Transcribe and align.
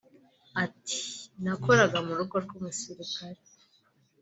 Ati 0.63 0.99
“Nakoraga 1.43 1.97
mu 2.05 2.13
rugo 2.19 2.35
rw’umusirikare 2.45 3.39